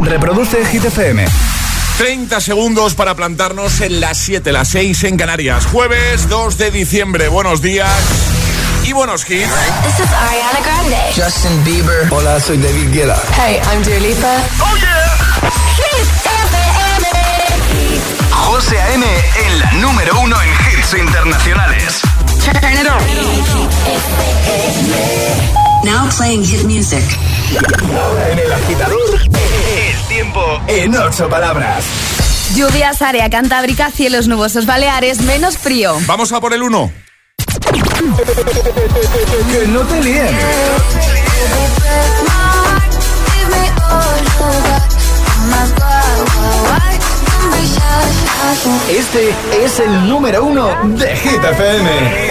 [0.00, 1.24] Reproduce Hit FM.
[1.98, 5.66] 30 segundos para plantarnos en las 7, las 6 en Canarias.
[5.66, 7.28] Jueves 2 de diciembre.
[7.28, 7.90] Buenos días
[8.84, 9.48] y buenos hits.
[9.84, 10.96] This is Ariana Grande.
[11.16, 12.06] Justin Bieber.
[12.10, 13.16] Hola, soy David Guetta.
[13.36, 14.36] Hey, I'm Dua Lipa.
[14.60, 15.50] ¡Oh, yeah!
[15.76, 17.06] Hit FM.
[18.30, 19.06] José A.M.
[19.46, 20.48] en la número uno en
[20.78, 22.00] hits internacionales.
[22.44, 23.00] Turn it on.
[25.84, 27.02] Now playing hit music.
[27.96, 29.20] Ahora en el agitador,
[30.16, 31.84] tiempo en ocho palabras.
[32.54, 35.94] Lluvias, área cantábrica, cielos nubosos baleares, menos frío.
[36.06, 36.90] Vamos a por el 1.
[39.52, 40.34] Que no te líen.
[48.88, 52.30] Este es el número uno de Hit FM.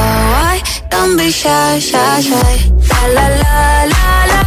[0.91, 2.53] Don't be shy, shy, shy.
[2.89, 3.55] La la la
[3.93, 4.41] la la,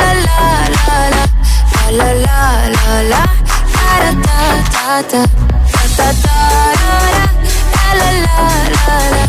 [0.00, 0.38] la la
[0.74, 1.24] la la la,
[1.98, 2.40] la la
[2.74, 3.22] la la,
[3.74, 4.40] da da da
[4.74, 5.22] da da,
[5.72, 6.38] da da da
[6.80, 6.92] da,
[8.00, 9.24] la la la la la,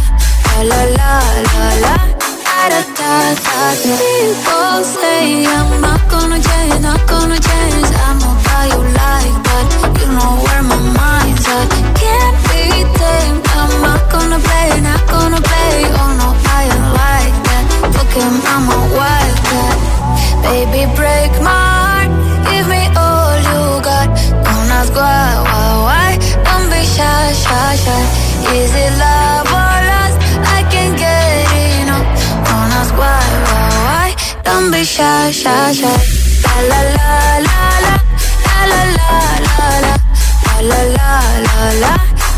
[0.69, 1.13] la la la
[1.53, 1.95] la la.
[3.85, 7.89] People say I'm not gonna change, not gonna change.
[8.07, 9.65] I'm not how you like, but
[10.01, 11.69] you know where my mind's at.
[12.01, 12.63] Can't be
[12.99, 13.45] tamed.
[13.59, 13.73] I'm
[14.15, 15.45] gonna play, not gonna
[19.51, 19.61] no.
[20.47, 22.11] Baby, break my heart.
[22.49, 24.07] Give me all you got.
[24.45, 26.09] Don't ask why, why, why.
[26.47, 28.01] Don't be shy, shy, shy.
[28.59, 30.17] Is it love or lust?
[30.55, 31.47] I can't get
[31.81, 32.07] enough.
[32.47, 34.07] Don't ask why, why, why.
[34.47, 35.97] Don't be shy, shy, shy.
[36.45, 37.11] La la la
[37.47, 37.95] la la
[38.71, 39.99] la la la la la
[40.69, 41.11] la la
[41.47, 41.93] la la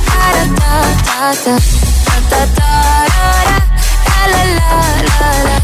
[0.09, 1.57] da da da da da
[2.29, 2.73] da da
[4.33, 4.71] la la
[5.09, 5.57] la la.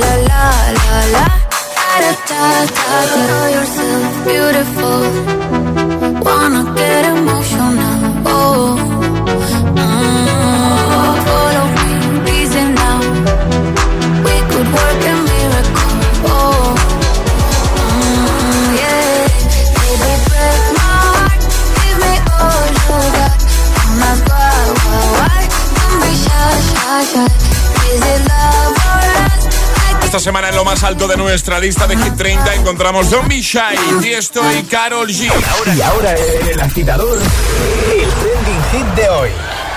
[0.00, 0.44] La la
[0.78, 1.24] la la.
[1.96, 2.40] Da da
[2.76, 2.98] da
[3.28, 5.02] da yourself beautiful.
[6.26, 7.98] Wanna get emotional.
[8.26, 8.95] Oh
[30.04, 33.76] Esta semana en lo más alto de nuestra lista de Hit 30 encontramos Zombie Shy,
[34.00, 35.30] Tiesto y Carol G.
[35.76, 39.30] Y ahora el agitador, el trending hit de hoy.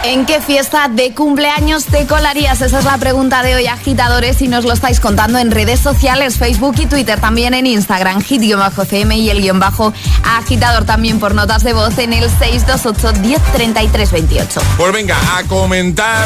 [0.03, 2.61] ¿En qué fiesta de cumpleaños te colarías?
[2.61, 6.37] Esa es la pregunta de hoy, agitadores, y nos lo estáis contando en redes sociales,
[6.37, 9.91] Facebook y Twitter, también en Instagram, hit-cm y el guion bajo
[10.23, 14.61] agitador también por notas de voz en el 628-103328.
[14.77, 16.25] Pues venga, a comentar.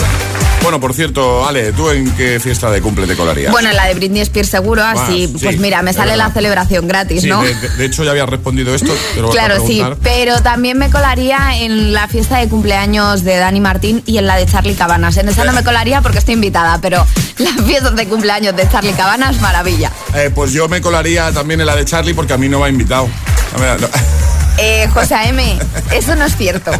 [0.63, 3.51] Bueno, por cierto, Ale, ¿tú en qué fiesta de cumple te colarías?
[3.51, 6.27] Bueno, en la de Britney Spears seguro, así, sí, pues mira, me sale verdad.
[6.29, 7.43] la celebración gratis, Sí, ¿no?
[7.43, 11.91] de, de- hecho ya había respondido esto, pero Claro, sí, pero también me colaría en
[11.91, 15.17] la fiesta de cumpleaños de Dani Martín y en la de Charlie Cabanas.
[15.17, 17.05] En esa no me colaría porque estoy invitada, pero
[17.39, 19.91] la fiesta de cumpleaños de Charlie Cabanas, maravilla.
[20.15, 22.65] Eh, pues yo me colaría también en la de Charlie porque a mí no me
[22.67, 23.09] ha invitado.
[23.57, 23.87] A ver, no.
[24.57, 25.59] Eh, José A.M.,
[25.91, 26.71] eso no es cierto.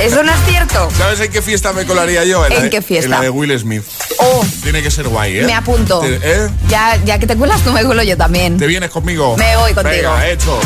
[0.00, 0.90] Eso no es cierto.
[0.96, 2.44] ¿Sabes en qué fiesta me colaría yo?
[2.46, 3.06] ¿En de- qué fiesta?
[3.06, 3.82] En la de Will Smith.
[4.18, 5.42] Oh, Tiene que ser guay, ¿eh?
[5.44, 6.02] me apunto.
[6.04, 6.48] ¿Eh?
[6.68, 8.58] Ya, ya que te cuelas tú, me cuelo yo también.
[8.58, 9.36] ¿Te vienes conmigo?
[9.36, 9.96] Me voy contigo.
[10.12, 10.60] Venga, hecho.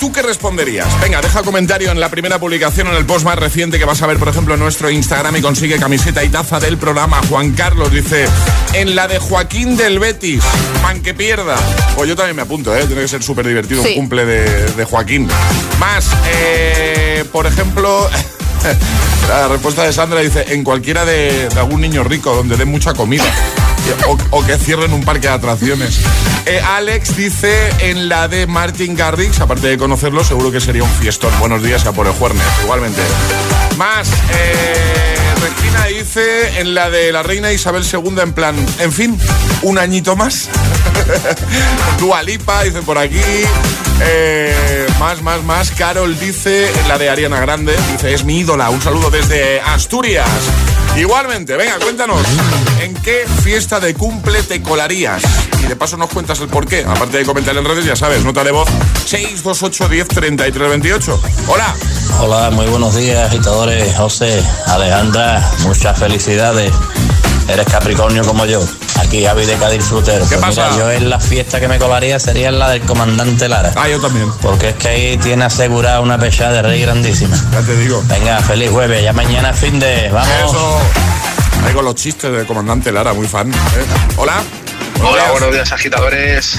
[0.00, 0.88] ¿Y tú qué responderías?
[1.02, 4.00] Venga, deja comentario en la primera publicación o en el post más reciente que vas
[4.00, 7.20] a ver, por ejemplo, en nuestro Instagram y consigue camiseta y taza del programa.
[7.28, 8.24] Juan Carlos dice,
[8.72, 10.42] en la de Joaquín del Betis,
[10.80, 11.54] pan que pierda.
[11.96, 12.86] Pues yo también me apunto, ¿eh?
[12.86, 13.90] Tiene que ser súper divertido Sí.
[13.90, 15.28] un cumple de, de Joaquín.
[15.78, 18.08] Más, eh, por ejemplo...
[19.28, 22.94] La respuesta de Sandra dice, en cualquiera de, de algún niño rico, donde den mucha
[22.94, 23.24] comida.
[24.06, 26.00] O, o que cierren un parque de atracciones.
[26.46, 30.90] Eh, Alex dice en la de Martin Garrix, aparte de conocerlo, seguro que sería un
[30.90, 31.32] fiestón.
[31.38, 33.00] Buenos días a por el Juernes, igualmente.
[33.76, 39.18] Más, eh, Regina dice en la de la reina Isabel II, en plan, en fin,
[39.62, 40.48] un añito más.
[41.98, 43.20] Dua Lipa dice por aquí.
[44.02, 45.70] Eh, más, más, más.
[45.70, 48.70] Carol dice en la de Ariana Grande, dice, es mi ídola.
[48.70, 50.28] Un saludo desde Asturias.
[50.96, 52.20] Igualmente, venga, cuéntanos,
[52.80, 55.22] ¿en qué fiesta de cumple te colarías?
[55.70, 56.84] de paso nos cuentas el porqué.
[56.84, 58.68] Aparte de comentar en redes, ya sabes, nota de voz
[59.06, 61.22] 628 10 33 28.
[61.46, 61.74] Hola.
[62.18, 63.96] Hola, muy buenos días, agitadores.
[63.96, 66.72] José, Alejandra, muchas felicidades.
[67.52, 68.64] Eres Capricornio como yo.
[69.00, 70.24] Aquí Javi de Cádiz Frutero.
[70.28, 70.70] ¿Qué Pues pasa?
[70.70, 73.72] Mira, yo en la fiesta que me colaría sería en la del comandante Lara.
[73.76, 74.30] Ah, yo también.
[74.40, 77.36] Porque es que ahí tiene asegurada una pechada de rey grandísima.
[77.52, 78.02] Ya te digo.
[78.06, 79.02] Venga, feliz jueves.
[79.02, 80.10] Ya mañana fin de.
[80.10, 80.28] Vamos.
[80.50, 80.78] Eso.
[81.66, 83.50] Ahí con los chistes del comandante Lara, muy fan.
[83.50, 83.54] ¿eh?
[84.16, 84.42] Hola.
[85.02, 86.56] Hola, buenos días agitadores.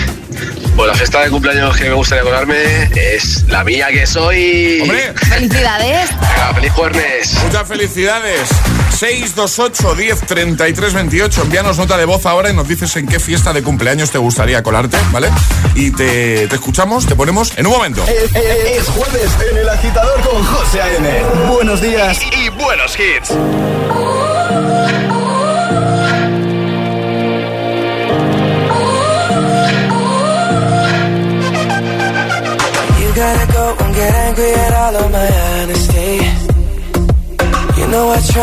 [0.75, 4.79] Pues la fiesta de cumpleaños que me gustaría colarme es la mía que soy.
[4.81, 6.09] Hombre, Felicidades.
[6.09, 7.33] Venga, feliz jueves.
[7.43, 8.49] muchas felicidades.
[8.97, 11.41] 628 10 33 28.
[11.43, 14.63] Envíanos nota de voz ahora y nos dices en qué fiesta de cumpleaños te gustaría
[14.63, 15.29] colarte, ¿vale?
[15.75, 18.03] Y te, te escuchamos, te ponemos en un momento.
[18.07, 21.09] Es, es- es jueves en el agitador con José A.M.
[21.47, 23.31] Buenos días y, y buenos hits.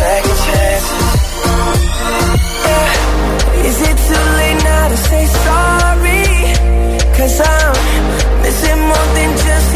[0.00, 0.86] second chance
[2.66, 3.68] yeah.
[3.68, 6.24] Is it too late now to say sorry?
[7.16, 9.75] Cause I'm missing more than just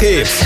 [0.00, 0.39] hits.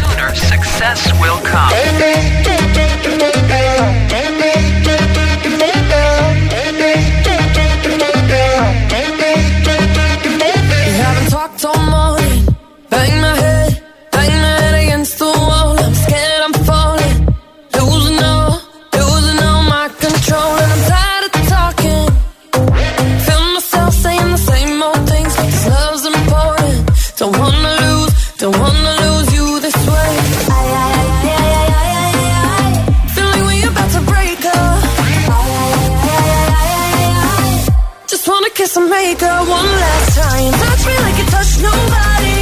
[38.64, 40.52] kiss and make up one last time.
[40.52, 42.36] Touch me like you touch nobody.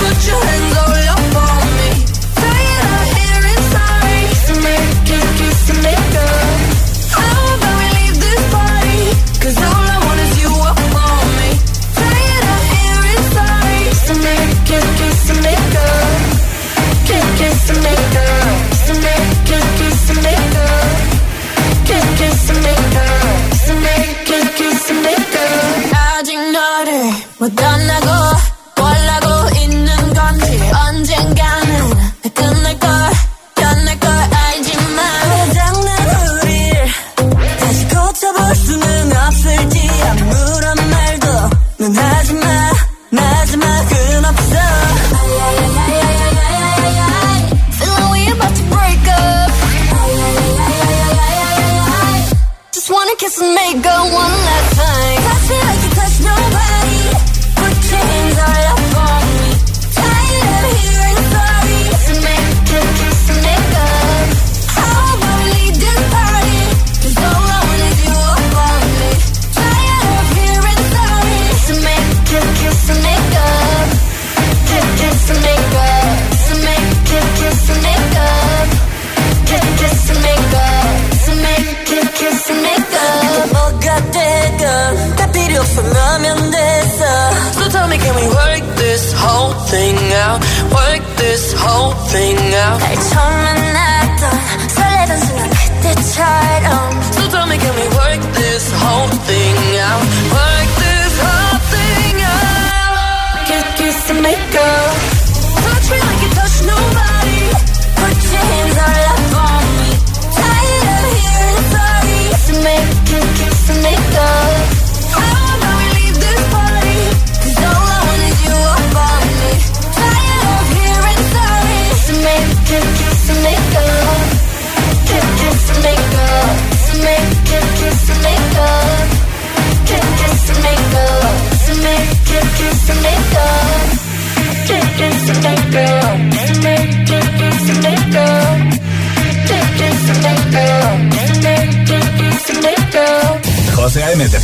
[0.00, 1.67] Put your hands all up on
[27.54, 28.47] done, I go.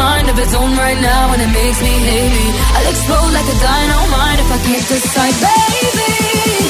[0.00, 2.48] mind of its own right now, and it makes me hazy.
[2.74, 6.69] I'll explode like a dynamite if I can't decide, baby.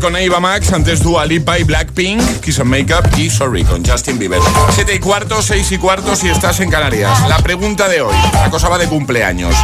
[0.00, 4.18] Con Eva Max, antes Dua Lipa y Blackpink, Kiss and Makeup y Sorry con Justin
[4.18, 4.40] Bieber.
[4.74, 7.28] 7 y cuarto, 6 y cuarto si estás en Canarias.
[7.28, 9.54] La pregunta de hoy, la cosa va de cumpleaños.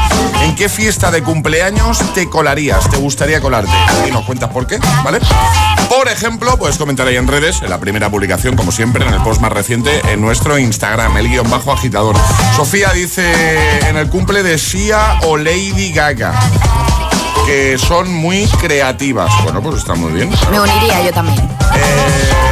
[0.42, 2.88] ¿En qué fiesta de cumpleaños te colarías?
[2.90, 3.72] ¿Te gustaría colarte?
[4.06, 5.20] Y nos cuentas por qué, ¿vale?
[5.88, 9.22] Por ejemplo, puedes comentar ahí en redes, en la primera publicación, como siempre, en el
[9.22, 12.16] post más reciente, en nuestro Instagram, el guion bajo agitador.
[12.56, 13.32] Sofía dice
[13.88, 16.34] en el cumple de Sia o Lady Gaga
[17.46, 19.30] que son muy creativas.
[19.44, 20.30] Bueno, pues está muy bien.
[20.50, 21.38] Me uniría yo también.
[21.38, 22.45] Eh,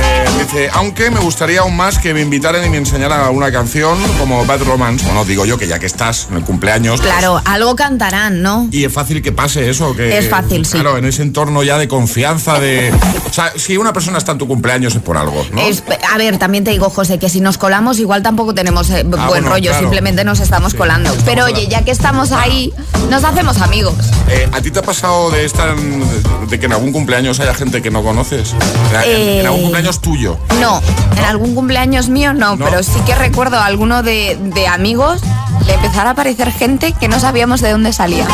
[0.44, 4.44] dice, aunque me gustaría aún más que me invitaran y me enseñaran una canción como
[4.46, 5.04] Bad Romance.
[5.06, 7.00] Bueno, digo yo que ya que estás en el cumpleaños.
[7.00, 8.68] pues, Claro, algo cantarán, ¿no?
[8.70, 9.94] y es fácil que pase eso.
[9.94, 10.72] Que, Es fácil, sí.
[10.72, 12.92] Claro, en ese entorno ya de confianza, de...
[13.28, 15.60] O sea, si una persona está en tu cumpleaños es por algo, ¿no?
[15.62, 15.82] Es-
[16.12, 19.20] a ver, también te digo, José, que si nos colamos igual tampoco tenemos eh, buen
[19.20, 19.80] Ah, bueno, rollo, claro.
[19.80, 21.10] simplemente nos estamos Sí, colando.
[21.10, 22.72] estamos Pero oye, ya que estamos ahí,
[23.10, 23.94] nos hacemos amigos.
[24.28, 26.04] Eh, ¿A ti te ha pasado de estar en-
[26.48, 28.54] de que en algún cumpleaños haya gente que no conoces?
[28.54, 30.33] O sea, en- Eh, en algún cumpleaños tuyo.
[30.60, 30.80] No,
[31.16, 32.64] en algún cumpleaños mío no, ¿No?
[32.64, 35.20] pero sí que recuerdo a alguno de, de amigos
[35.66, 38.26] le empezara a aparecer gente que no sabíamos de dónde salía.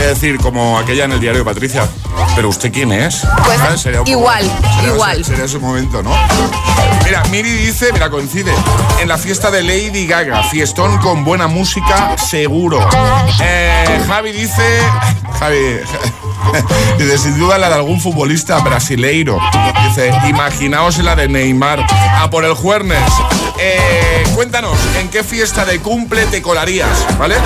[0.00, 1.86] Es decir, como aquella en el diario Patricia.
[2.34, 3.20] ¿Pero usted quién es?
[3.44, 5.24] Pues, poco- igual, sería- igual.
[5.24, 6.10] Sería ese momento, ¿no?
[7.04, 8.52] Mira, Miri dice, mira, coincide.
[9.00, 12.80] En la fiesta de Lady Gaga, fiestón con buena música, seguro.
[13.42, 14.62] Eh, Javi dice.
[15.38, 15.58] Javi.
[16.98, 19.38] Dice, sin duda la de algún futbolista brasileiro.
[19.88, 21.84] Dice, imaginaos la de Neymar.
[22.20, 23.02] A por el Juernes.
[23.58, 26.88] Eh, cuéntanos, ¿en qué fiesta de cumple te colarías?
[27.18, 27.36] ¿Vale?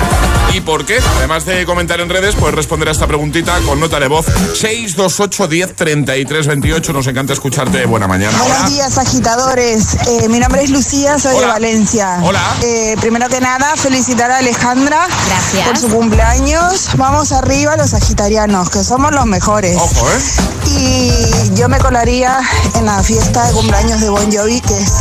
[0.53, 0.99] ¿Y por qué?
[1.17, 5.47] Además de comentar en redes, puedes responder a esta preguntita con nota de voz 628
[5.47, 6.93] 10 33 28.
[6.93, 7.85] Nos encanta escucharte.
[7.85, 8.37] Buena mañana.
[8.37, 8.69] Buenos Hola.
[8.69, 9.95] días, agitadores.
[10.07, 11.47] Eh, mi nombre es Lucía, soy Hola.
[11.47, 12.19] de Valencia.
[12.23, 12.41] Hola.
[12.63, 15.67] Eh, primero que nada, felicitar a Alejandra Gracias.
[15.67, 16.89] por su cumpleaños.
[16.97, 19.75] Vamos arriba los sagitarianos, que somos los mejores.
[19.75, 20.19] Ojo, ¿eh?
[20.67, 22.39] Y yo me colaría
[22.75, 24.93] en la fiesta de cumpleaños de Bon Jovi, que es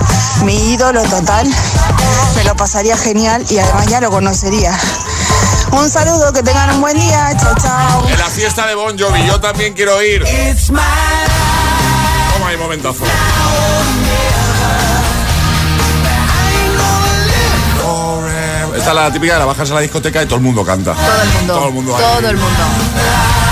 [0.42, 1.46] mi ídolo total.
[2.34, 4.76] Me lo pasaría genial y además ya lo conocería.
[5.70, 7.36] Un saludo, que tengan un buen día.
[7.40, 8.08] Chao, chao.
[8.08, 10.24] En la fiesta de Bon Jovi, yo también quiero ir.
[10.66, 10.82] Toma
[12.48, 13.04] ahí, momentazo.
[18.76, 20.92] Esta es la típica de la bajas a la discoteca y todo el mundo canta.
[20.92, 21.54] Todo el mundo.
[21.54, 21.96] Todo el mundo.
[21.96, 23.45] Todo el mundo.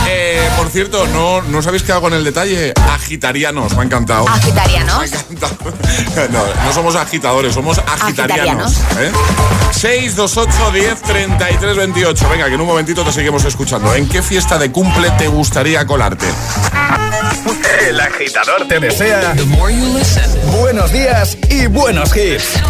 [0.57, 2.73] Por cierto, no, no os habéis quedado con el detalle.
[2.91, 4.29] Agitarianos, me ha encantado.
[4.29, 5.11] Agitarianos.
[5.11, 5.55] Me ha encantado.
[6.31, 8.79] No, no somos agitadores, somos agitarianos.
[8.79, 9.15] Agitarianos.
[9.73, 9.73] ¿eh?
[9.73, 12.29] 628 10 33 28.
[12.29, 13.95] Venga, que en un momentito te seguimos escuchando.
[13.95, 16.27] ¿En qué fiesta de cumple te gustaría colarte?
[17.89, 19.35] El agitador te desea
[20.59, 22.61] buenos días y buenos hits.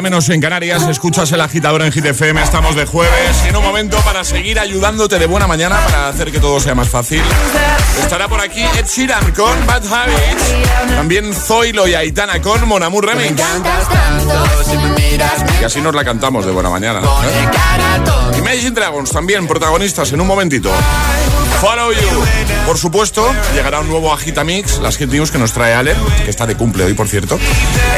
[0.00, 0.88] Hora menos en Canarias.
[0.88, 3.36] Escuchas el agitador en GTFM, estamos de jueves.
[3.44, 6.74] Y en un momento para seguir ayudándote de buena mañana para hacer que todo sea
[6.74, 7.20] más fácil.
[8.00, 10.94] Estará por aquí Ed Sheeran con Bad Habits.
[10.94, 13.42] También Zoilo y Aitana con Mon Amour Remix.
[15.60, 17.00] Y así nos la cantamos de buena mañana.
[17.00, 18.38] ¿eh?
[18.38, 20.70] Imagine Dragons también protagonistas en un momentito.
[21.60, 22.24] Follow You.
[22.66, 25.94] Por supuesto, llegará un nuevo Agitamix, las Hit News que nos trae Ale,
[26.24, 27.38] que está de cumple hoy, por cierto.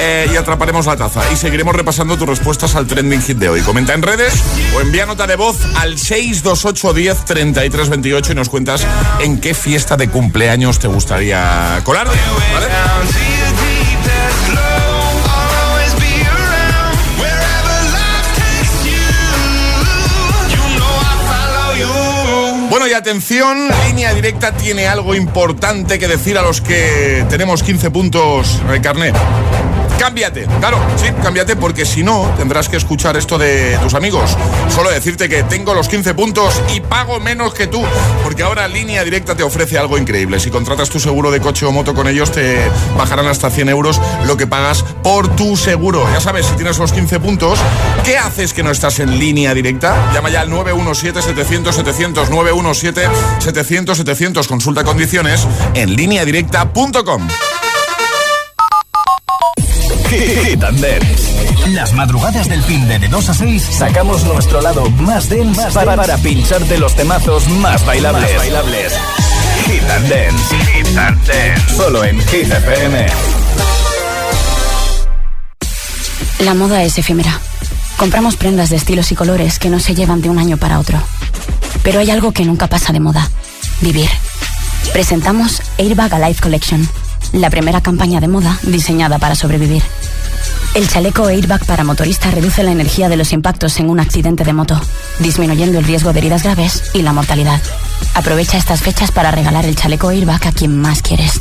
[0.01, 1.22] Eh, y atraparemos la taza.
[1.33, 3.61] Y seguiremos repasando tus respuestas al trending hit de hoy.
[3.61, 4.35] Comenta en redes
[4.75, 8.85] o envía nota de voz al 628 10 33 28 y nos cuentas
[9.20, 12.18] en qué fiesta de cumpleaños te gustaría colarte.
[12.53, 12.66] ¿vale?
[22.83, 27.92] Bueno, y atención, línea directa tiene algo importante que decir a los que tenemos 15
[27.92, 29.14] puntos carnet.
[30.03, 34.37] Cámbiate, claro, sí, cámbiate porque si no tendrás que escuchar esto de tus amigos.
[34.75, 37.85] Solo decirte que tengo los 15 puntos y pago menos que tú,
[38.25, 40.41] porque ahora Línea Directa te ofrece algo increíble.
[40.41, 44.01] Si contratas tu seguro de coche o moto con ellos, te bajarán hasta 100 euros
[44.27, 46.05] lo que pagas por tu seguro.
[46.12, 47.61] Ya sabes, si tienes los 15 puntos,
[48.03, 50.11] ¿qué haces que no estás en Línea Directa?
[50.12, 52.27] Llama ya al 917-700-700,
[53.38, 54.49] 917-700-700.
[54.49, 57.29] Consulta condiciones en lineadirecta.com.
[60.18, 61.68] Hit and Dance.
[61.68, 65.96] Las madrugadas del fin de, de 2 a 6 sacamos nuestro lado más dense para,
[65.96, 68.31] para pincharte los temazos más bailables.
[68.31, 68.92] Más bailables.
[69.66, 70.57] Hit and Dance.
[70.57, 71.75] Hit and Dance.
[71.75, 73.07] Solo en Hit FM.
[76.40, 77.38] La moda es efímera.
[77.96, 81.01] Compramos prendas de estilos y colores que no se llevan de un año para otro.
[81.83, 83.31] Pero hay algo que nunca pasa de moda.
[83.81, 84.11] Vivir.
[84.92, 86.87] Presentamos Airbag Alive Collection,
[87.33, 89.83] la primera campaña de moda diseñada para sobrevivir.
[90.75, 94.53] El chaleco airbag para motorista reduce la energía de los impactos en un accidente de
[94.53, 94.81] moto,
[95.18, 97.61] disminuyendo el riesgo de heridas graves y la mortalidad.
[98.14, 101.40] Aprovecha estas fechas para regalar el chaleco airbag a quien más quieres.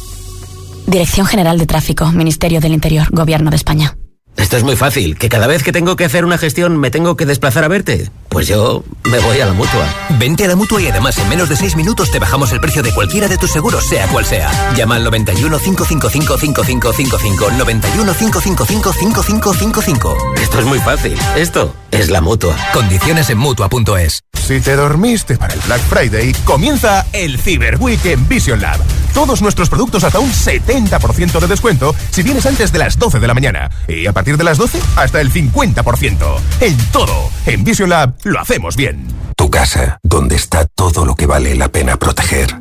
[0.85, 3.95] Dirección General de Tráfico, Ministerio del Interior, Gobierno de España.
[4.35, 7.15] Esto es muy fácil, que cada vez que tengo que hacer una gestión me tengo
[7.15, 8.09] que desplazar a verte.
[8.31, 9.85] Pues yo me voy a la mutua.
[10.17, 12.81] Vente a la mutua y además en menos de 6 minutos te bajamos el precio
[12.81, 14.49] de cualquiera de tus seguros, sea cual sea.
[14.73, 20.17] Llama al 91 555 5555 91 555 5555.
[20.41, 21.17] Esto es muy fácil.
[21.35, 22.55] Esto es la mutua.
[22.73, 24.23] Condiciones en mutua.es.
[24.47, 28.79] Si te dormiste para el Black Friday, comienza el Cyber Week en Vision Lab.
[29.13, 33.27] Todos nuestros productos hasta un 70% de descuento si vienes antes de las 12 de
[33.27, 33.69] la mañana.
[33.87, 36.39] Y a partir de las 12, hasta el 50%.
[36.61, 37.29] En todo.
[37.45, 39.07] En Vision Lab lo hacemos bien.
[39.35, 42.55] Tu casa, donde está todo lo que vale la pena proteger.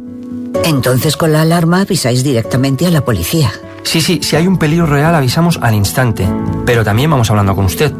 [0.64, 3.52] Entonces con la alarma avisáis directamente a la policía.
[3.82, 6.28] Sí, sí, si hay un peligro real avisamos al instante.
[6.66, 7.92] Pero también vamos hablando con usted.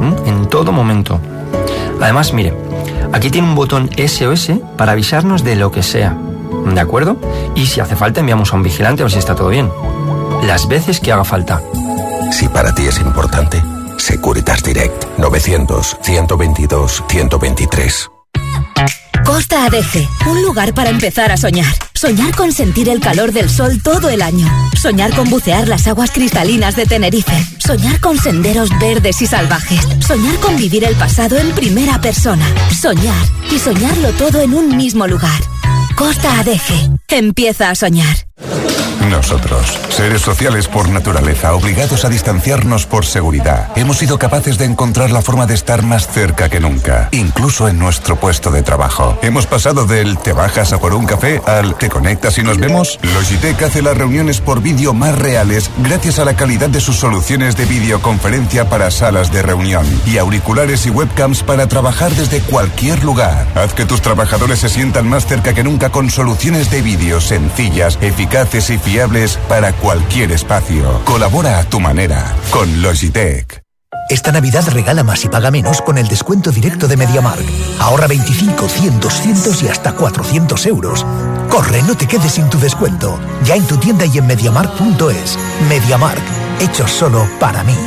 [0.00, 0.16] ¿m?
[0.26, 1.20] En todo momento.
[2.00, 2.54] Además, mire,
[3.12, 6.16] aquí tiene un botón SOS para avisarnos de lo que sea.
[6.72, 7.16] ¿De acuerdo?
[7.54, 9.70] Y si hace falta enviamos a un vigilante a ver si está todo bien.
[10.42, 11.62] Las veces que haga falta.
[12.32, 13.62] Si para ti es importante,
[14.00, 18.10] Securitas Direct 900-122-123.
[19.24, 21.72] Costa Adeje, un lugar para empezar a soñar.
[21.94, 24.48] Soñar con sentir el calor del sol todo el año.
[24.76, 27.36] Soñar con bucear las aguas cristalinas de Tenerife.
[27.58, 29.86] Soñar con senderos verdes y salvajes.
[30.04, 32.46] Soñar con vivir el pasado en primera persona.
[32.80, 35.40] Soñar y soñarlo todo en un mismo lugar.
[35.94, 38.29] Costa Adeje, empieza a soñar.
[39.10, 45.10] Nosotros, seres sociales por naturaleza, obligados a distanciarnos por seguridad, hemos sido capaces de encontrar
[45.10, 49.18] la forma de estar más cerca que nunca, incluso en nuestro puesto de trabajo.
[49.22, 52.98] Hemos pasado del te bajas a por un café al te conectas y nos vemos.
[53.02, 57.56] Logitech hace las reuniones por vídeo más reales gracias a la calidad de sus soluciones
[57.56, 63.46] de videoconferencia para salas de reunión y auriculares y webcams para trabajar desde cualquier lugar.
[63.54, 67.98] Haz que tus trabajadores se sientan más cerca que nunca con soluciones de vídeo sencillas,
[68.00, 71.02] eficaces y fiables para cualquier espacio.
[71.04, 73.60] Colabora a tu manera con Logitech.
[74.08, 77.44] Esta Navidad regala más y paga menos con el descuento directo de MediaMark.
[77.80, 81.04] Ahorra 25, 100, 200 y hasta 400 euros.
[81.48, 83.18] Corre, no te quedes sin tu descuento.
[83.44, 85.36] Ya en tu tienda y en MediaMark.es.
[85.68, 86.22] MediaMark,
[86.60, 87.74] hecho solo para mí.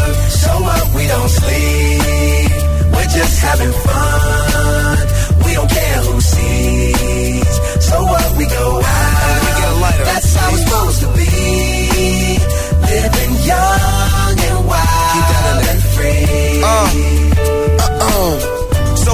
[1.03, 2.51] we don't sleep.
[2.93, 4.97] We're just having fun,
[5.45, 7.55] we don't care who sees.
[7.89, 12.37] So what we go out, that's how it's supposed to be.
[12.93, 13.92] Living young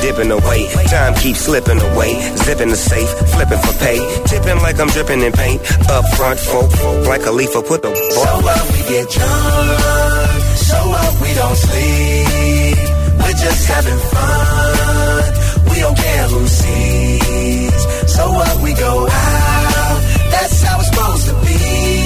[0.00, 0.68] dipping away.
[0.88, 2.12] Time keeps slipping away.
[2.44, 3.98] Zipping the safe, flipping for pay.
[4.26, 5.60] Tipping like I'm dripping in paint.
[5.90, 6.70] Up front, folk,
[7.06, 8.62] like a leaf, put the So what?
[8.72, 10.30] We get drunk.
[10.68, 11.10] So what?
[11.22, 12.78] We don't sleep.
[13.20, 15.70] We're just having fun.
[15.70, 17.80] We don't care who sees.
[18.14, 18.62] So what?
[18.62, 19.98] We go out.
[20.30, 21.99] That's how it's supposed to be.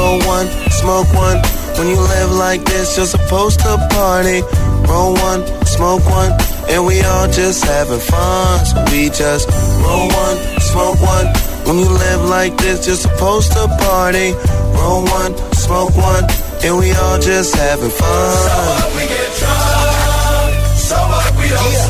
[0.00, 0.48] Roll one,
[0.80, 1.38] smoke one.
[1.76, 4.40] When you live like this, you're supposed to party.
[4.88, 5.42] Roll one,
[5.76, 6.32] smoke one,
[6.72, 8.64] and we all just having fun.
[8.70, 9.44] So we just
[9.84, 10.36] roll one,
[10.70, 11.26] smoke one.
[11.66, 14.32] When you live like this, you're supposed to party.
[14.78, 15.32] Roll one,
[15.66, 16.24] smoke one,
[16.64, 18.36] and we all just having fun.
[18.48, 18.88] So what?
[18.96, 20.50] We get drunk.
[20.88, 21.28] So what?
[21.38, 21.89] We don't sleep.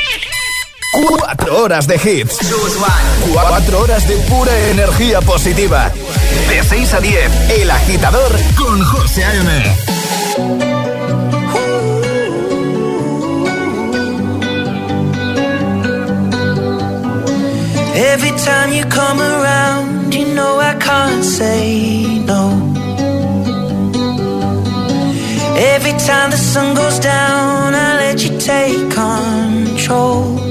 [0.91, 2.37] Cuatro horas de hits.
[3.31, 5.89] Cuatro horas de pura energía positiva.
[6.49, 9.75] De 6 a 10, El Agitador con José A.M.
[17.95, 22.51] Every time you come around, you know I can't say no.
[25.55, 30.50] Every time the sun goes down, I let you take control.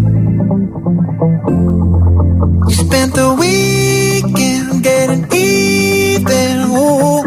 [2.65, 6.57] We spent the weekend getting even.
[6.69, 7.21] Ooh.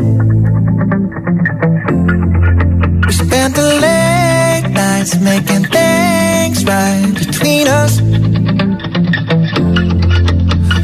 [3.07, 8.01] We spent the late nights making things right between us.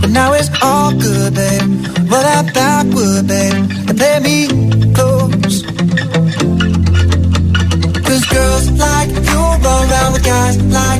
[0.00, 1.70] But now it's all good, babe.
[2.10, 4.48] Roll that backward, babe, and play me
[4.94, 5.62] close.
[8.06, 10.99] Cause girls like you run around with guys like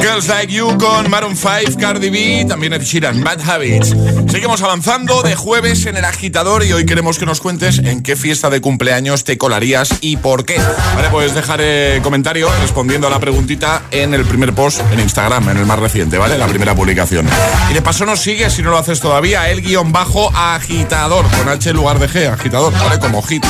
[0.00, 3.94] Girls Like You con Maroon 5, Cardi B, también Ed Sheeran, Bad Habits.
[4.30, 8.16] Seguimos avanzando de jueves en el agitador y hoy queremos que nos cuentes en qué
[8.16, 10.58] fiesta de cumpleaños te colarías y por qué.
[10.94, 15.50] Vale, puedes dejar eh, comentario respondiendo a la preguntita en el primer post en Instagram,
[15.50, 16.38] en el más reciente, ¿vale?
[16.38, 17.28] La primera publicación.
[17.70, 21.48] Y de paso nos sigue, si no lo haces todavía, el guion bajo agitador, con
[21.48, 22.98] H en lugar de G, agitador, ¿vale?
[22.98, 23.44] Como hit.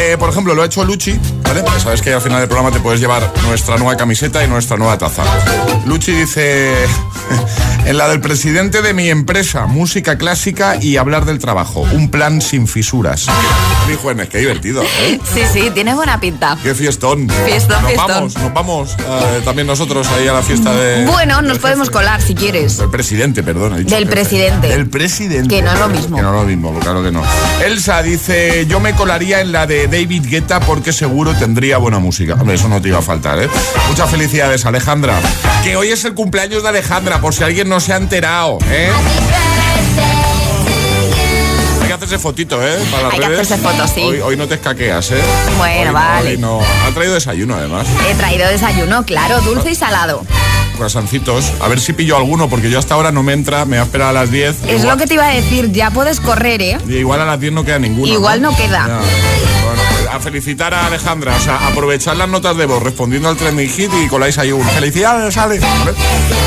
[0.00, 1.64] Eh, por ejemplo, lo ha hecho Luchi, ¿vale?
[1.82, 4.96] Sabes que al final del programa te puedes llevar nuestra nueva camiseta y nuestra nueva
[4.96, 5.24] taza.
[5.86, 6.72] Luchi dice,
[7.86, 11.86] En la del presidente de mi empresa, música clásica y hablar del trabajo.
[11.92, 13.26] Un plan sin fisuras.
[13.88, 14.82] Dijo Enes, qué divertido.
[14.82, 15.18] ¿eh?
[15.32, 16.58] Sí, sí, tiene buena pinta.
[16.62, 17.28] Qué fiestón.
[17.46, 18.08] Fiestón, nos fiestón.
[18.08, 21.06] vamos, nos vamos eh, también nosotros ahí a la fiesta de.
[21.06, 22.76] Bueno, nos podemos colar si quieres.
[22.76, 23.76] Del presidente, perdón.
[23.76, 24.06] Del jefe.
[24.06, 24.68] presidente.
[24.68, 25.56] Del presidente.
[25.56, 26.16] Que no es lo mismo.
[26.16, 27.22] Que no es lo mismo, claro que no.
[27.64, 32.34] Elsa dice, yo me colaría en la de David Guetta porque seguro tendría buena música.
[32.34, 33.48] Hombre, eso no te iba a faltar, ¿eh?
[33.88, 35.18] Muchas felicidades, Alejandra.
[35.64, 38.90] Que hoy es el cumpleaños de Alejandra, por si alguien no se ha enterado, ¿eh?
[41.82, 42.76] Hay que hacerse fotito, ¿eh?
[42.90, 44.00] Para las Hay que hacerse fotos, sí.
[44.00, 45.20] Hoy, hoy no te escaqueas, ¿eh?
[45.56, 46.30] Bueno, Hoy no, vale.
[46.30, 46.60] hoy no.
[46.60, 47.86] Ha traído desayuno, además.
[48.10, 50.24] He traído desayuno, claro, dulce y salado.
[50.76, 51.52] Croissancitos.
[51.60, 53.64] A ver si pillo alguno, porque yo hasta ahora no me entra.
[53.64, 54.64] Me va a esperar a las 10.
[54.68, 56.78] Es lo que te iba a decir, ya puedes correr, ¿eh?
[56.88, 58.12] Y igual a las 10 no queda ninguno.
[58.12, 58.86] Igual no queda.
[58.86, 59.00] Ya.
[60.18, 63.88] A felicitar a Alejandra, o sea, aprovechar las notas de voz respondiendo al trending hit
[64.02, 65.60] y coláis ahí un felicidades, Ale.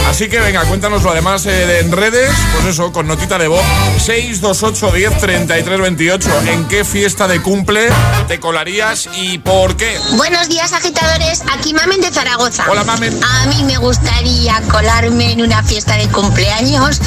[0.10, 3.64] Así que venga, cuéntanoslo además eh, en redes, pues eso, con notita de voz
[3.98, 6.30] 628 10 33 28.
[6.48, 7.88] ¿En qué fiesta de cumple
[8.28, 9.98] te colarías y por qué?
[10.18, 11.42] Buenos días, agitadores.
[11.54, 12.66] Aquí Mamen de Zaragoza.
[12.70, 13.18] Hola, Mamen.
[13.24, 17.00] A mí me gustaría colarme en una fiesta de cumpleaños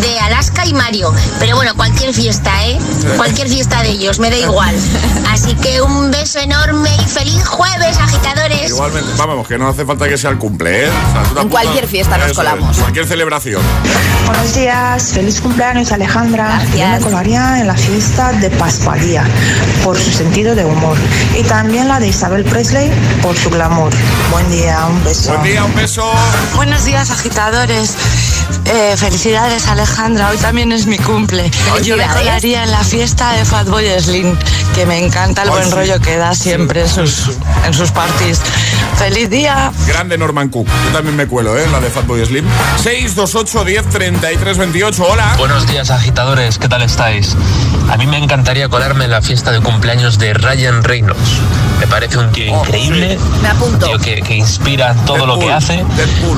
[0.00, 1.12] de Alaska y Mario.
[1.38, 2.78] Pero bueno, cualquier fiesta, ¿eh?
[3.16, 4.74] Cualquier fiesta de ellos, me da igual.
[5.30, 8.70] Así que un beso enorme y feliz jueves, agitadores.
[8.70, 10.88] Igualmente, vamos, que no hace falta que sea el cumple, ¿eh?
[10.88, 12.76] O sea, En cualquier fiesta nos colamos.
[12.78, 13.62] cualquier celebración.
[14.26, 16.60] Buenos días, feliz cumpleaños Alejandra.
[16.76, 19.24] Yo me colaría en la fiesta de Pascualía
[19.82, 20.96] por su sentido de humor
[21.38, 22.90] y también la de Isabel Presley
[23.22, 23.92] por su glamour.
[24.30, 25.30] Buen día, un beso.
[25.30, 26.10] Buen día, un beso.
[26.54, 27.96] Buenos días, agitadores.
[28.66, 30.30] Eh, felicidades, Alejandra.
[30.30, 31.50] Hoy también es mi cumple.
[31.82, 34.36] Yo me colaría en la fiesta de Fatboy Slim,
[34.74, 35.74] que me encanta el Ay, buen sí.
[35.74, 37.30] rollo que da siempre en sus,
[37.66, 38.40] en sus parties.
[38.98, 39.72] ¡Feliz día!
[39.86, 40.66] Grande Norman Cook.
[40.86, 41.66] Yo también me cuelo, ¿eh?
[41.72, 42.46] La de Fatboy Slim.
[42.82, 45.06] 628 10 33 28.
[45.08, 45.34] Hola.
[45.38, 47.36] Buenos días agitadores, ¿qué tal estáis?
[47.90, 51.40] A mí me encantaría colarme en la fiesta de cumpleaños de Ryan Reynolds.
[51.80, 53.86] Me parece un tío increíble, Me apunto.
[53.86, 55.84] tío que, que inspira todo lo que hace.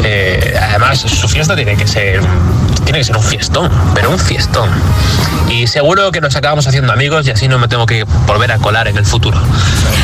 [0.05, 2.20] Eh, además, su fiesta tiene que ser
[2.84, 4.70] tiene que ser un fiestón, pero un fiestón.
[5.49, 8.59] Y seguro que nos acabamos haciendo amigos y así no me tengo que volver a
[8.59, 9.40] colar en el futuro.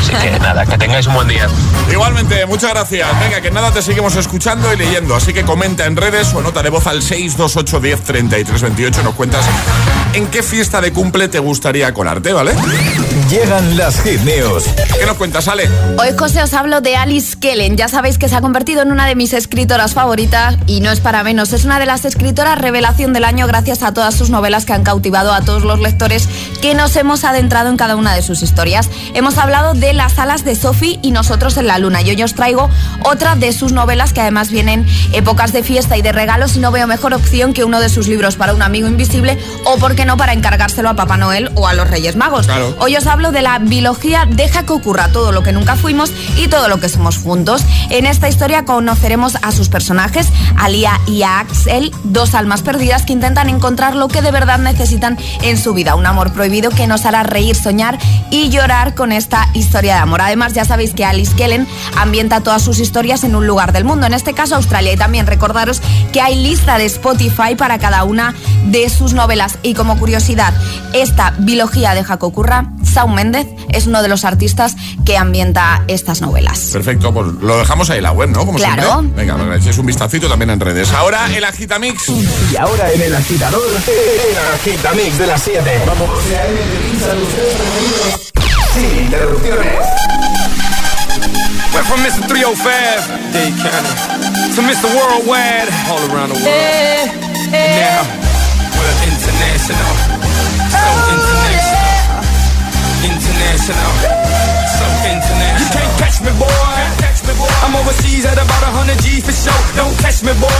[0.01, 1.47] Así que nada, que tengáis un buen día.
[1.89, 3.07] Igualmente, muchas gracias.
[3.21, 5.15] Venga, que nada te seguimos escuchando y leyendo.
[5.15, 9.03] Así que comenta en redes o nota de voz al 628 10 33 28.
[9.03, 9.45] Nos cuentas
[10.13, 12.51] en qué fiesta de cumple te gustaría colarte, ¿vale?
[13.27, 14.65] Llegan las hit news.
[14.99, 15.67] ¿Qué nos cuentas, Ale?
[15.97, 17.75] Hoy, José, os hablo de Alice Kellen.
[17.75, 20.99] Ya sabéis que se ha convertido en una de mis escritoras favoritas y no es
[20.99, 21.51] para menos.
[21.51, 24.83] Es una de las escritoras revelación del año gracias a todas sus novelas que han
[24.83, 26.29] cautivado a todos los lectores
[26.61, 28.91] que nos hemos adentrado en cada una de sus historias.
[29.15, 32.03] Hemos hablado de Las alas de Sophie y Nosotros en la luna.
[32.03, 32.69] Y hoy os traigo
[33.05, 36.71] otra de sus novelas que además vienen épocas de fiesta y de regalos y no
[36.71, 40.05] veo mejor opción que uno de sus libros para un amigo invisible o, por qué
[40.05, 41.22] no, para encargárselo a Papá Noel
[41.55, 42.45] o a los Reyes Magos.
[42.45, 42.75] Claro.
[42.79, 46.47] Hoy os hablo de la biología deja que ocurra todo lo que nunca fuimos y
[46.47, 47.63] todo lo que somos juntos.
[47.89, 53.05] En esta historia conoceremos a sus personajes, a Lía y a Axel, dos almas perdidas
[53.05, 56.87] que intentan encontrar lo que de verdad necesitan en su vida, un amor prohibido que
[56.87, 57.97] nos hará reír, soñar
[58.29, 60.21] y llorar con esta historia de amor.
[60.21, 61.67] Además, ya sabéis que Alice Kellen
[61.97, 65.27] ambienta todas sus historias en un lugar del mundo, en este caso Australia, y también
[65.27, 68.33] recordaros que hay lista de Spotify para cada una
[68.65, 69.57] de sus novelas.
[69.63, 70.53] Y como curiosidad,
[71.13, 76.21] esta biología deja que ocurra, Saúl Méndez es uno de los artistas que ambienta estas
[76.21, 76.71] novelas.
[76.73, 78.47] Perfecto, pues lo dejamos ahí en la web, ¿no?
[78.47, 78.81] Como Claro.
[79.01, 79.21] siempre.
[79.23, 80.91] Venga, venga, echéis un vistacito también en redes.
[80.91, 82.09] Ahora el Agitamix.
[82.09, 85.83] Y ahora en el agitador, el agitamix de las 7.
[85.85, 86.09] Vamos.
[88.73, 89.71] Sin interrupciones.
[91.75, 92.27] Went from Mr.
[92.27, 94.89] 305, Dade County, to Mr.
[94.95, 97.11] Worldwide, all around the world.
[97.51, 98.01] Now,
[98.79, 100.12] we're international.
[100.83, 102.27] So international.
[103.07, 103.91] International.
[104.67, 105.59] So international.
[105.63, 107.03] You can't catch me, boy.
[107.63, 109.55] I'm overseas at about 100 G for show.
[109.79, 110.51] Don't catch me, boy.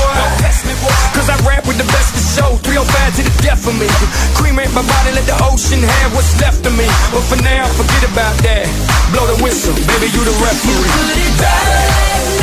[1.12, 2.56] Cause I rap with the best show.
[2.64, 3.88] 305 to the death of me.
[4.40, 6.88] Cremate my body, let the ocean have what's left of me.
[7.12, 8.66] But for now, forget about that.
[9.12, 10.88] Blow the whistle, baby, you the referee.
[10.88, 12.43] I don't play football,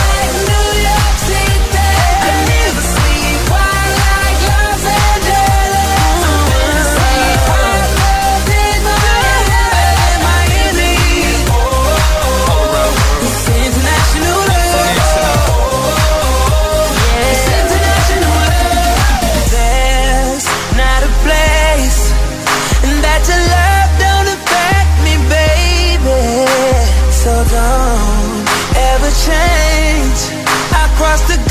[29.25, 30.19] Change.
[30.71, 31.50] I crossed the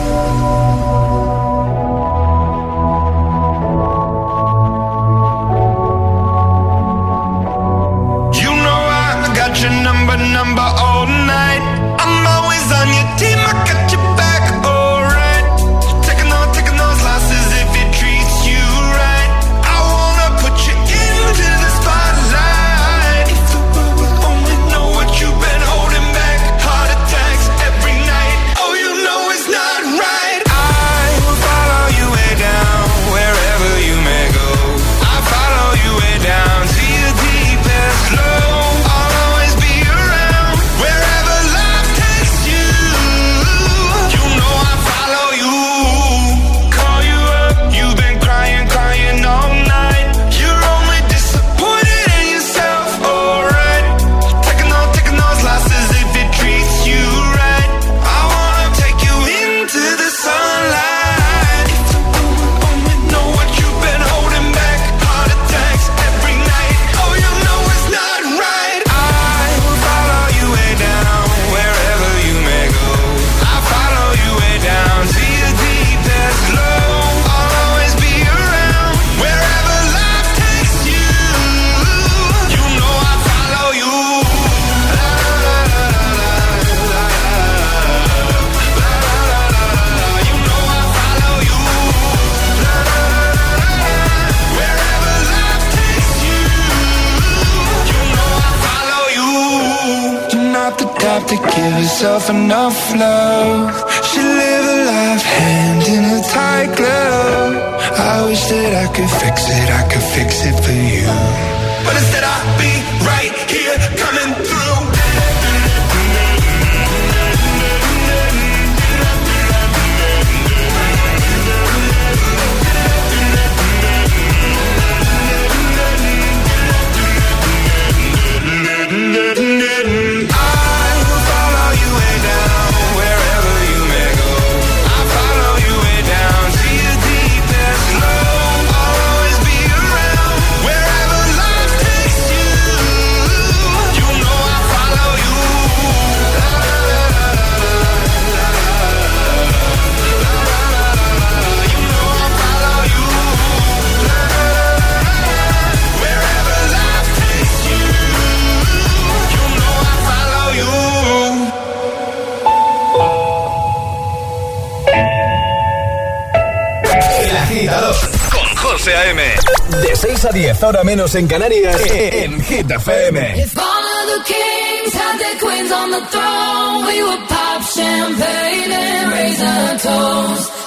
[170.61, 173.41] 10, ahora menos en Canarias, en Hit FM.
[173.41, 178.71] If all of the kings had their queens on the throne, we would pop champagne
[178.71, 180.60] and raise a toast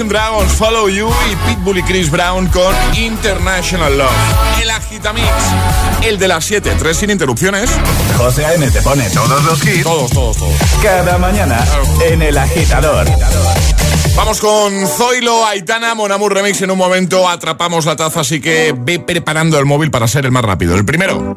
[0.00, 4.10] Imagine Dragons, Follow You y Pitbull y Chris Brown con International Love.
[4.62, 5.26] El Agitamix,
[6.02, 7.68] el de las 7, tres sin interrupciones.
[8.16, 8.70] José A.M.
[8.70, 9.82] te pone todos los hits.
[9.82, 10.54] Todos, todos, todos.
[10.82, 11.62] Cada mañana
[12.08, 13.06] en El Agitador.
[14.16, 16.62] Vamos con Zoilo, Aitana, Monamur Remix.
[16.62, 20.32] En un momento atrapamos la taza, así que ve preparando el móvil para ser el
[20.32, 20.76] más rápido.
[20.76, 21.36] El primero.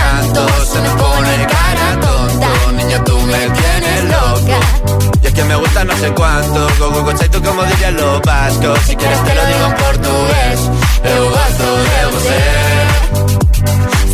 [8.41, 10.59] Si quieres te lo digo en portugués,
[11.03, 12.39] eu gosto de você.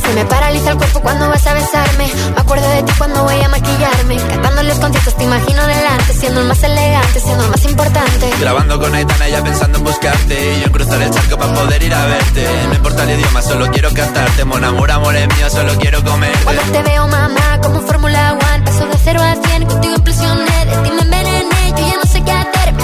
[0.05, 2.11] Se me paraliza el cuerpo cuando vas a besarme.
[2.35, 4.17] Me acuerdo de ti cuando voy a maquillarme.
[4.17, 8.29] Cantando los conciertos te imagino delante, siendo el más elegante, siendo el más importante.
[8.41, 10.55] Grabando con Aitana ya pensando en buscarte.
[10.55, 12.47] Y yo en cruzar el charco para poder ir a verte.
[12.67, 14.43] No importa el idioma, solo quiero cantarte.
[14.43, 16.43] Mon amor, amor es mío, solo quiero comerte.
[16.43, 20.77] Cuando te veo, mamá, como Fórmula One, paso de 0 a 100, contigo impresioné, de
[20.83, 22.83] ti me envenené, yo ya no sé qué hacer, me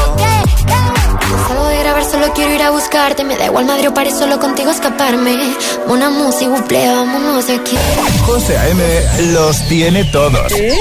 [2.09, 3.23] solo quiero ir a buscarte.
[3.23, 5.37] Me da igual madre o paré solo contigo escaparme.
[5.87, 7.77] Una música, buple, vámonos aquí.
[8.25, 8.83] José A.M.
[9.33, 10.51] los tiene todos.
[10.53, 10.77] ¿Eh?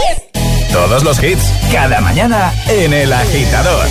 [0.73, 1.43] Todos los hits,
[1.73, 3.87] cada mañana en El Agitador.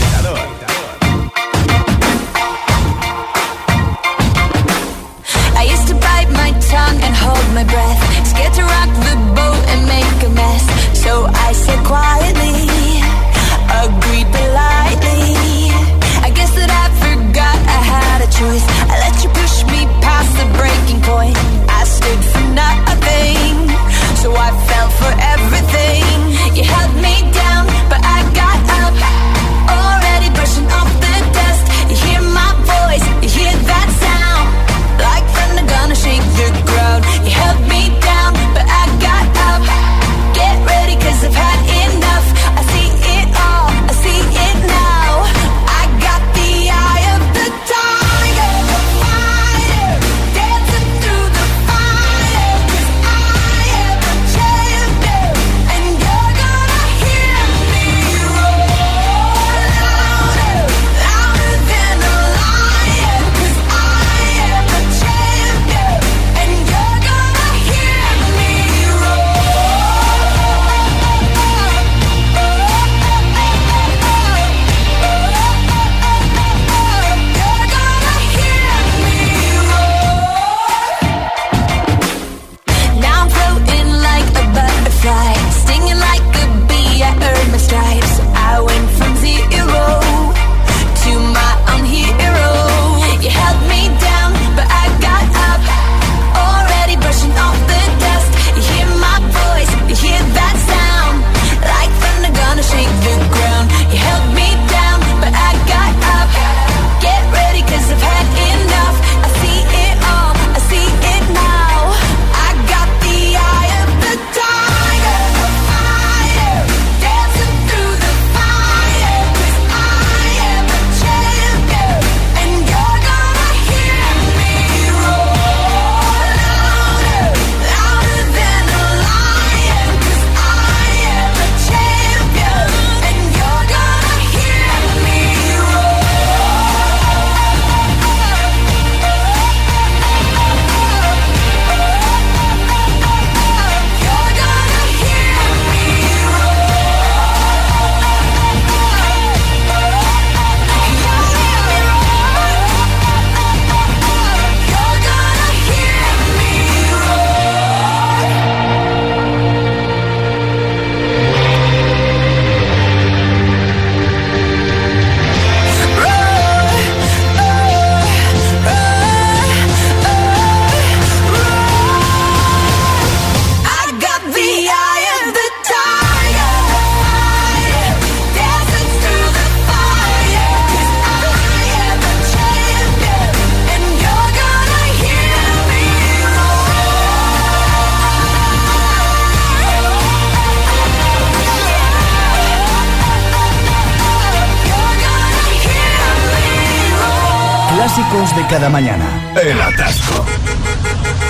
[198.59, 199.31] cada mañana.
[199.41, 200.25] El atasco.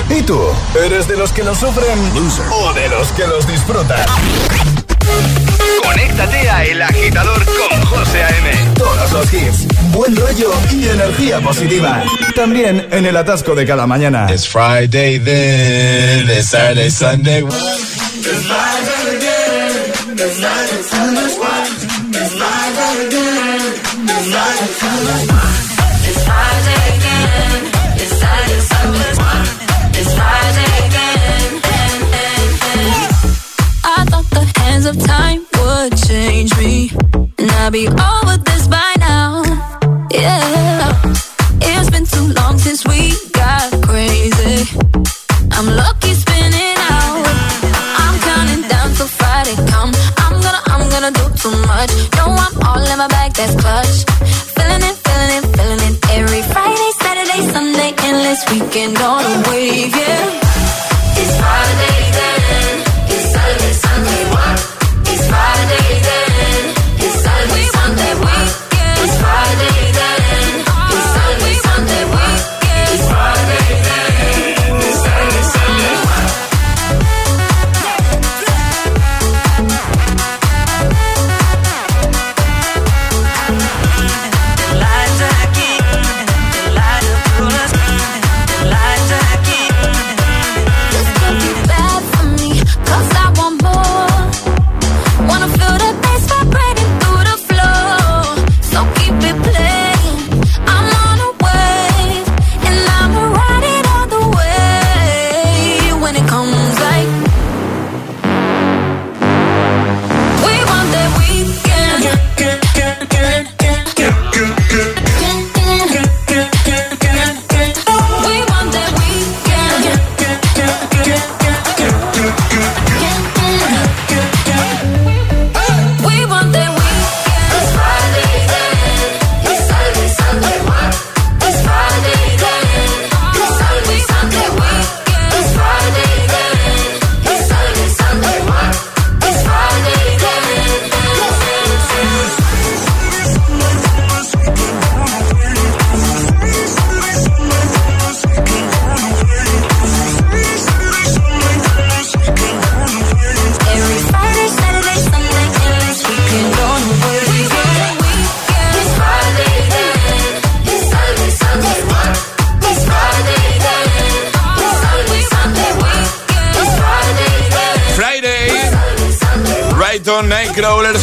[0.09, 0.41] ¿Y tú?
[0.83, 1.99] ¿Eres de los que lo sufren
[2.51, 3.99] o de los que los disfrutan?
[5.83, 8.51] Conéctate a El Agitador con José A.M.
[8.73, 12.03] Todos los hits, buen rollo y energía positiva.
[12.35, 14.25] También en el atasco de cada mañana.
[14.31, 17.43] It's Friday then, it's Saturday, Sunday.
[34.89, 36.89] of time would change me,
[37.37, 38.28] and I'd be all.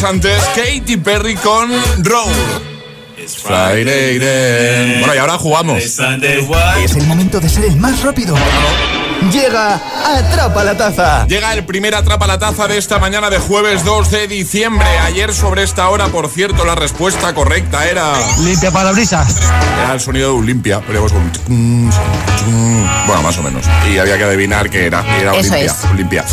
[0.07, 1.70] Antes Katy Perry con.
[3.26, 5.00] Friday then.
[5.00, 5.82] Bueno, y ahora jugamos.
[5.82, 8.36] Es el momento de ser el más rápido.
[9.32, 11.26] Llega Atrapa la Taza.
[11.26, 14.86] Llega el primer Atrapa la Taza de esta mañana de jueves 2 de diciembre.
[15.00, 18.12] Ayer sobre esta hora, por cierto, la respuesta correcta era...
[18.44, 19.36] Limpia parabrisas.
[19.82, 21.07] Era el sonido de un limpia, pero.
[21.48, 23.64] Bueno, más o menos.
[23.92, 25.00] Y había que adivinar que era.
[25.18, 25.64] Era Eso limpia.
[25.72, 25.84] es.
[25.96, 26.24] limpia.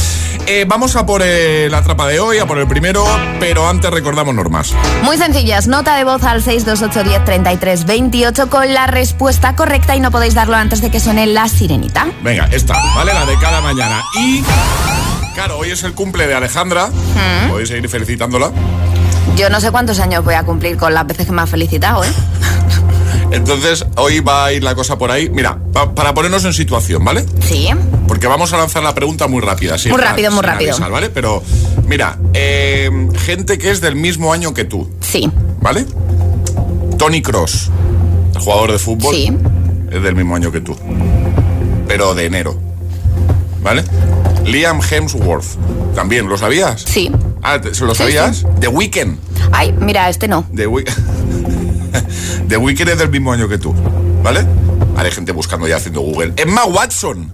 [0.46, 3.06] Eh, vamos a por eh, la trapa de hoy, a por el primero,
[3.40, 4.74] pero antes recordamos normas.
[5.04, 10.58] Muy sencillas, nota de voz al 628103328 con la respuesta correcta y no podéis darlo
[10.58, 12.08] antes de que suene la sirenita.
[12.22, 13.14] Venga, esta, ¿vale?
[13.14, 14.04] La de cada mañana.
[14.20, 14.44] Y.
[15.34, 16.88] Claro, hoy es el cumple de Alejandra.
[16.88, 17.48] Mm.
[17.50, 18.52] Podéis seguir felicitándola.
[19.38, 22.04] Yo no sé cuántos años voy a cumplir con las veces que me ha felicitado,
[22.04, 22.10] ¿eh?
[23.34, 25.28] Entonces, hoy va a ir la cosa por ahí.
[25.30, 27.26] Mira, pa- para ponernos en situación, ¿vale?
[27.42, 27.68] Sí.
[28.08, 29.78] Porque vamos a lanzar la pregunta muy rápida.
[29.78, 30.72] sin Muy rápido, muy rápido.
[30.72, 31.10] avisar, ¿vale?
[31.10, 31.42] Pero,
[31.88, 34.88] mira, eh, gente que es del mismo año que tú.
[35.02, 35.30] Sí.
[35.62, 35.86] ¿Vale?
[36.98, 37.72] Tony Cross,
[38.40, 39.32] jugador de fútbol, Sí.
[39.92, 40.78] es del mismo año que tú.
[41.88, 42.56] Pero de enero.
[43.64, 43.84] ¿Vale?
[44.46, 45.46] Liam Hemsworth,
[45.96, 46.82] también, ¿lo sabías?
[46.86, 47.10] Sí.
[47.42, 48.46] Ah, ¿te- ¿se lo Sí, sabías?
[48.60, 49.18] The Weeknd.
[49.52, 50.46] Ay, mira, este no.
[50.56, 50.92] The, Week-
[52.48, 53.74] The Weeknd es del mismo año que tú.
[54.24, 54.46] ¿Vale?
[54.96, 56.34] Hay gente buscando ya haciendo Google.
[56.38, 57.32] Emma Watson.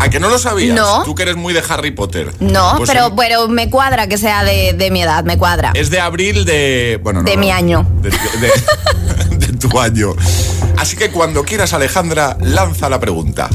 [0.00, 0.74] ¿A que no lo sabías?
[0.76, 1.02] No.
[1.04, 2.30] Tú que eres muy de Harry Potter.
[2.40, 5.70] No, Pues pero en- bueno, me cuadra que sea de, de mi edad, me cuadra.
[5.74, 7.00] Es de abril de.
[7.02, 7.86] Bueno, no, De no, mi año.
[8.02, 10.14] De, de- de tu año.
[10.76, 13.48] Así que cuando quieras, Alejandra, lanza la pregunta.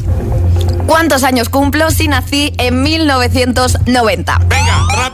[0.86, 4.40] ¿Cuántos años cumplo si nací en 1990?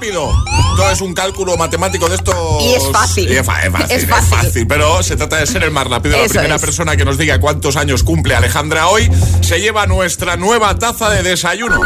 [0.01, 0.31] Rápido.
[0.77, 2.59] Todo es un cálculo matemático de esto.
[2.61, 3.33] Y es fácil.
[3.33, 4.67] es, fa- es fácil, Es es fácil.
[4.67, 6.19] pero se trata de ser el más rápido.
[6.19, 6.61] la Eso primera es.
[6.61, 11.23] persona que nos diga cuántos años cumple Alejandra hoy se lleva nuestra nueva taza de
[11.23, 11.81] desayuno.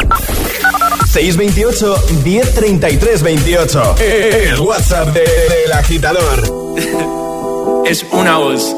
[1.09, 3.95] 628 1033 28.
[3.99, 6.43] El WhatsApp de- del agitador.
[7.85, 8.75] Es una voz.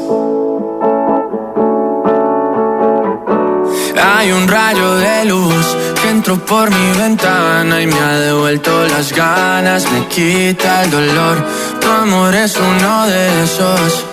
[4.02, 5.66] Hay un rayo de luz
[6.02, 11.44] que entró por mi ventana y me ha devuelto las ganas, me quita el dolor.
[11.80, 14.04] Tu amor es uno de esos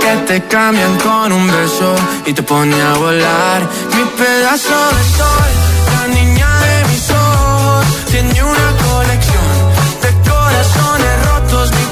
[0.00, 1.94] que te cambian con un beso
[2.26, 3.62] y te pone a volar.
[3.94, 5.50] Mi pedazo de sol,
[5.94, 9.54] la niña de mis ojos, tiene una colección
[10.02, 11.70] de corazones rotos.
[11.72, 11.86] Mi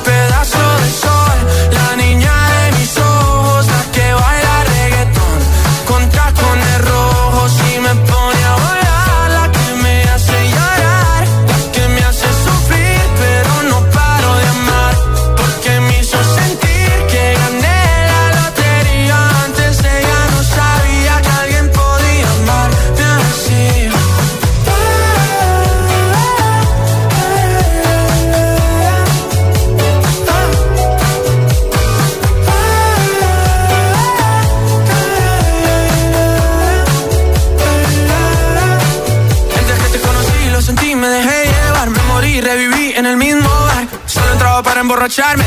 [44.82, 45.44] emborracharme.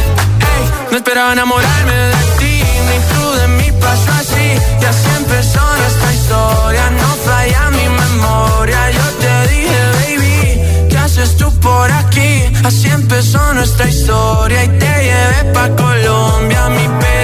[0.91, 4.47] no esperaba enamorarme de ti, ni tú de mí pasó así.
[4.81, 8.91] Y así empezó nuestra historia, no falla mi memoria.
[8.91, 12.43] Yo te dije, baby, ¿qué haces tú por aquí?
[12.63, 17.14] Así empezó nuestra historia y te llevé pa' Colombia, mi pedazo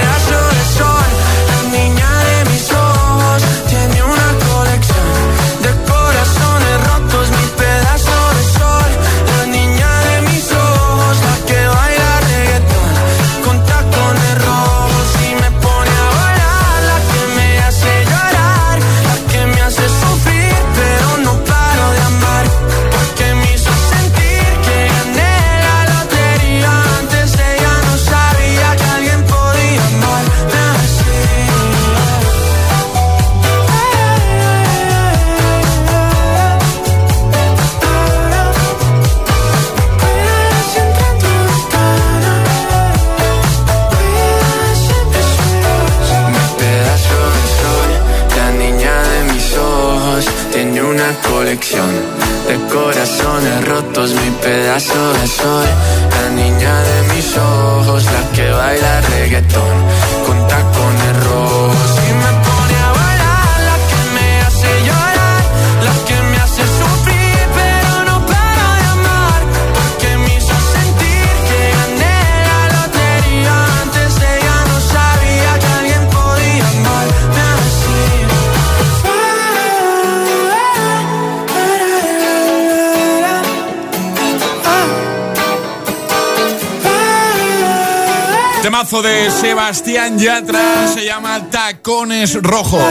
[54.72, 55.66] pedazo de sol,
[56.10, 59.76] la niña de mis ojos, la que baila reggaetón
[60.26, 62.51] con tacones rojos
[88.82, 92.82] Temazo de Sebastián Yatra se llama Tacones Rojos.